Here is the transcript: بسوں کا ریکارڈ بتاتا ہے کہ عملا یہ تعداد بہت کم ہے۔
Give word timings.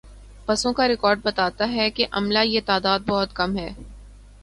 بسوں 0.47 0.71
کا 0.73 0.87
ریکارڈ 0.87 1.19
بتاتا 1.23 1.69
ہے 1.73 1.89
کہ 1.91 2.05
عملا 2.11 2.41
یہ 2.41 2.61
تعداد 2.65 2.99
بہت 3.07 3.35
کم 3.35 3.57
ہے۔ 3.57 3.69